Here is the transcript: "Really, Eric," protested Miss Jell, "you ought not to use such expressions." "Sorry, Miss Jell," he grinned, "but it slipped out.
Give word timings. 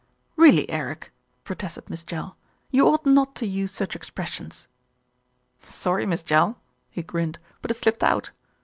"Really, 0.35 0.67
Eric," 0.67 1.11
protested 1.43 1.87
Miss 1.87 2.03
Jell, 2.03 2.35
"you 2.71 2.87
ought 2.87 3.05
not 3.05 3.35
to 3.35 3.45
use 3.45 3.71
such 3.71 3.95
expressions." 3.95 4.67
"Sorry, 5.67 6.07
Miss 6.07 6.23
Jell," 6.23 6.57
he 6.89 7.03
grinned, 7.03 7.37
"but 7.61 7.69
it 7.69 7.75
slipped 7.75 8.03
out. 8.03 8.31